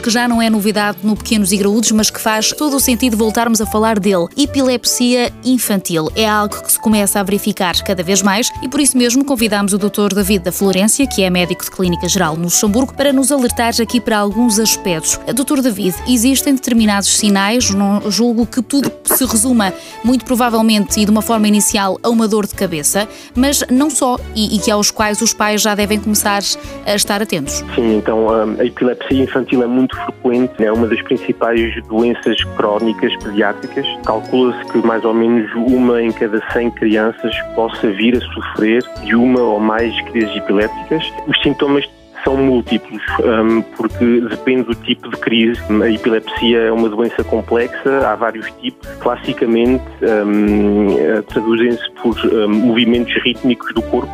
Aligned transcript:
que 0.00 0.10
já 0.10 0.26
não 0.26 0.40
é 0.40 0.48
novidade 0.48 0.98
no 1.02 1.14
Pequenos 1.14 1.52
e 1.52 1.56
Graúdos, 1.56 1.92
mas 1.92 2.10
que 2.10 2.20
faz 2.20 2.52
todo 2.52 2.76
o 2.76 2.80
sentido 2.80 3.16
voltarmos 3.16 3.60
a 3.60 3.66
falar 3.66 3.98
dele. 3.98 4.26
Epilepsia 4.36 5.32
infantil 5.44 6.08
é 6.16 6.26
algo 6.26 6.62
que 6.62 6.72
se 6.72 6.80
começa 6.80 7.20
a 7.20 7.22
verificar 7.22 7.74
cada 7.82 8.02
vez 8.02 8.22
mais 8.22 8.50
e 8.62 8.68
por 8.68 8.80
isso 8.80 8.96
mesmo 8.96 9.24
convidamos 9.24 9.72
o 9.72 9.78
Dr. 9.78 10.14
David 10.14 10.44
da 10.44 10.52
Florência, 10.52 11.06
que 11.06 11.22
é 11.22 11.30
médico 11.30 11.64
de 11.64 11.70
Clínica 11.70 12.08
Geral 12.08 12.36
no 12.36 12.44
Luxemburgo, 12.44 12.94
para 12.94 13.12
nos 13.12 13.30
alertar 13.30 13.72
aqui 13.80 14.00
para 14.00 14.18
alguns 14.18 14.58
aspectos. 14.58 15.20
Dr. 15.26 15.60
David, 15.60 15.94
existem 16.08 16.54
determinados 16.54 17.08
sinais, 17.16 17.70
não 17.70 18.10
julgo 18.10 18.46
que 18.46 18.62
tudo 18.62 18.90
se 19.04 19.24
resuma 19.24 19.72
muito 20.02 20.24
provavelmente 20.24 20.98
e 20.98 21.04
de 21.04 21.10
uma 21.10 21.22
forma 21.22 21.46
inicial 21.46 21.98
a 22.02 22.08
uma 22.08 22.26
dor 22.26 22.46
de 22.46 22.54
cabeça, 22.54 23.06
mas 23.34 23.62
não 23.70 23.90
só, 23.90 24.18
e, 24.34 24.56
e 24.56 24.58
que 24.58 24.70
aos 24.70 24.90
quais 24.90 25.20
os 25.20 25.34
pais 25.34 25.60
já 25.60 25.74
devem 25.74 26.00
começar 26.00 26.40
a 26.86 26.94
estar 26.94 27.20
atentos. 27.22 27.64
Sim, 27.74 27.98
então 27.98 28.28
a 28.58 28.64
epilepsia 28.64 29.24
infantil 29.24 29.62
é 29.62 29.66
muito 29.66 29.89
frequente, 29.90 30.64
é 30.64 30.72
uma 30.72 30.86
das 30.86 31.00
principais 31.02 31.82
doenças 31.86 32.42
crónicas 32.56 33.14
pediátricas. 33.16 33.86
Calcula-se 34.04 34.64
que 34.72 34.78
mais 34.86 35.04
ou 35.04 35.14
menos 35.14 35.50
uma 35.54 36.02
em 36.02 36.12
cada 36.12 36.40
100 36.52 36.70
crianças 36.72 37.34
possa 37.54 37.90
vir 37.90 38.16
a 38.16 38.20
sofrer 38.20 38.82
de 39.04 39.14
uma 39.14 39.40
ou 39.40 39.60
mais 39.60 39.98
crises 40.10 40.34
epilépticas. 40.36 41.04
Os 41.26 41.40
sintomas 41.42 41.88
são 42.24 42.36
múltiplos, 42.36 43.02
um, 43.24 43.62
porque 43.62 44.20
depende 44.28 44.64
do 44.64 44.74
tipo 44.74 45.08
de 45.08 45.16
crise. 45.16 45.60
A 45.82 45.90
epilepsia 45.90 46.58
é 46.58 46.72
uma 46.72 46.88
doença 46.88 47.24
complexa, 47.24 48.06
há 48.06 48.14
vários 48.14 48.50
tipos. 48.60 48.88
Classicamente, 49.00 49.84
um, 50.02 50.98
eh, 50.98 51.22
traduzem-se 51.22 51.90
por 52.02 52.14
um, 52.26 52.48
movimentos 52.48 53.14
rítmicos 53.22 53.72
do 53.74 53.82
corpo 53.82 54.12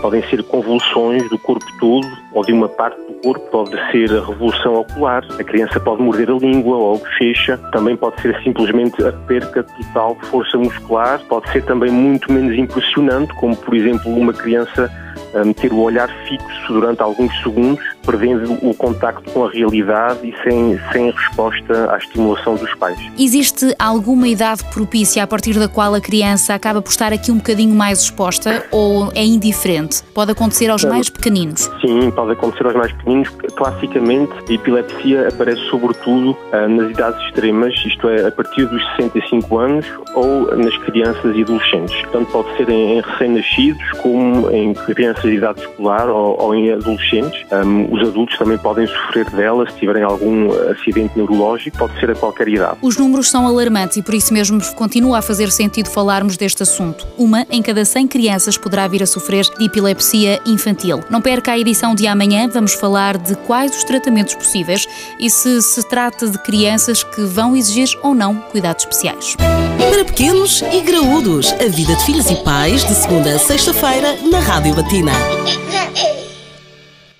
podem 0.00 0.22
ser 0.28 0.42
convulsões 0.44 1.28
do 1.28 1.38
corpo 1.38 1.66
todo 1.78 2.06
ou 2.32 2.44
de 2.44 2.52
uma 2.52 2.68
parte 2.68 2.96
do 3.02 3.14
corpo, 3.22 3.50
pode 3.50 3.70
ser 3.90 4.10
a 4.10 4.24
revolução 4.24 4.74
ocular, 4.74 5.24
a 5.38 5.44
criança 5.44 5.80
pode 5.80 6.02
morder 6.02 6.30
a 6.30 6.34
língua 6.34 6.76
ou 6.76 6.94
a 6.94 6.98
bochecha, 6.98 7.58
também 7.72 7.96
pode 7.96 8.20
ser 8.20 8.40
simplesmente 8.42 9.02
a 9.04 9.12
perca 9.12 9.62
total 9.62 10.14
de 10.14 10.26
força 10.26 10.56
muscular, 10.58 11.20
pode 11.28 11.50
ser 11.50 11.64
também 11.64 11.90
muito 11.90 12.32
menos 12.32 12.56
impressionante, 12.56 13.32
como 13.34 13.56
por 13.56 13.74
exemplo 13.74 14.12
uma 14.14 14.32
criança 14.32 14.90
um, 15.34 15.52
ter 15.52 15.72
o 15.72 15.80
olhar 15.80 16.08
fixo 16.26 16.72
durante 16.72 17.02
alguns 17.02 17.36
segundos 17.42 17.97
perdendo 18.08 18.54
o 18.66 18.74
contacto 18.74 19.30
com 19.32 19.44
a 19.44 19.50
realidade 19.50 20.26
e 20.26 20.34
sem, 20.42 20.80
sem 20.90 21.10
resposta 21.10 21.92
à 21.92 21.98
estimulação 21.98 22.54
dos 22.54 22.74
pais. 22.76 22.98
Existe 23.18 23.74
alguma 23.78 24.26
idade 24.26 24.64
propícia 24.72 25.22
a 25.22 25.26
partir 25.26 25.58
da 25.58 25.68
qual 25.68 25.94
a 25.94 26.00
criança 26.00 26.54
acaba 26.54 26.80
por 26.80 26.88
estar 26.88 27.12
aqui 27.12 27.30
um 27.30 27.36
bocadinho 27.36 27.74
mais 27.74 28.00
exposta 28.00 28.64
ou 28.70 29.12
é 29.14 29.22
indiferente? 29.22 30.02
Pode 30.14 30.32
acontecer 30.32 30.70
aos 30.70 30.84
mais 30.84 31.10
pequeninos? 31.10 31.70
Sim, 31.82 32.10
pode 32.10 32.32
acontecer 32.32 32.64
aos 32.64 32.74
mais 32.74 32.92
pequeninos. 32.92 33.28
Classicamente, 33.54 34.32
a 34.48 34.52
epilepsia 34.52 35.28
aparece 35.28 35.60
sobretudo 35.68 36.30
uh, 36.30 36.68
nas 36.68 36.90
idades 36.90 37.20
extremas, 37.26 37.74
isto 37.84 38.08
é, 38.08 38.26
a 38.26 38.32
partir 38.32 38.64
dos 38.64 38.82
65 38.96 39.58
anos 39.58 39.86
ou 40.14 40.56
nas 40.56 40.76
crianças 40.78 41.36
e 41.36 41.42
adolescentes. 41.42 41.94
Portanto, 42.02 42.28
pode 42.32 42.56
ser 42.56 42.70
em, 42.70 42.96
em 42.96 43.00
recém-nascidos, 43.02 43.90
como 44.02 44.50
em 44.50 44.72
crianças 44.72 45.24
de 45.24 45.36
idade 45.36 45.60
escolar 45.60 46.08
ou, 46.08 46.40
ou 46.40 46.54
em 46.54 46.72
adolescentes. 46.72 47.44
Um, 47.52 47.97
os 48.02 48.08
adultos 48.08 48.38
também 48.38 48.58
podem 48.58 48.86
sofrer 48.86 49.28
dela 49.30 49.68
se 49.70 49.76
tiverem 49.76 50.02
algum 50.02 50.50
acidente 50.70 51.16
neurológico, 51.16 51.76
pode 51.76 51.98
ser 51.98 52.10
a 52.10 52.14
qualquer 52.14 52.48
idade. 52.48 52.78
Os 52.82 52.96
números 52.96 53.30
são 53.30 53.46
alarmantes 53.46 53.96
e 53.96 54.02
por 54.02 54.14
isso 54.14 54.32
mesmo 54.32 54.60
continua 54.74 55.18
a 55.18 55.22
fazer 55.22 55.50
sentido 55.50 55.88
falarmos 55.88 56.36
deste 56.36 56.62
assunto. 56.62 57.06
Uma 57.16 57.46
em 57.50 57.62
cada 57.62 57.84
100 57.84 58.08
crianças 58.08 58.56
poderá 58.56 58.86
vir 58.86 59.02
a 59.02 59.06
sofrer 59.06 59.44
de 59.58 59.64
epilepsia 59.64 60.40
infantil. 60.46 61.00
Não 61.10 61.20
perca 61.20 61.52
a 61.52 61.58
edição 61.58 61.94
de 61.94 62.06
amanhã, 62.06 62.48
vamos 62.48 62.74
falar 62.74 63.16
de 63.18 63.34
quais 63.36 63.76
os 63.76 63.84
tratamentos 63.84 64.34
possíveis 64.34 64.86
e 65.18 65.28
se 65.30 65.60
se 65.62 65.88
trata 65.88 66.28
de 66.28 66.38
crianças 66.38 67.02
que 67.02 67.22
vão 67.22 67.56
exigir 67.56 67.88
ou 68.02 68.14
não 68.14 68.34
cuidados 68.34 68.84
especiais. 68.84 69.36
Para 69.36 70.04
pequenos 70.04 70.62
e 70.62 70.80
graúdos, 70.80 71.52
a 71.52 71.68
vida 71.68 71.94
de 71.94 72.04
filhos 72.04 72.30
e 72.30 72.36
pais, 72.44 72.84
de 72.84 72.94
segunda 72.94 73.34
a 73.34 73.38
sexta-feira, 73.38 74.16
na 74.30 74.40
Rádio 74.40 74.74
Batina. 74.74 75.12